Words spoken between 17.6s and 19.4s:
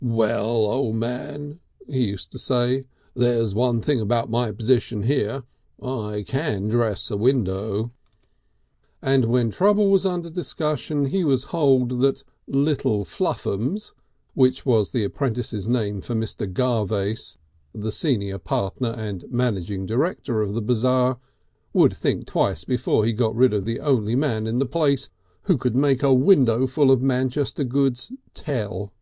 the senior partner and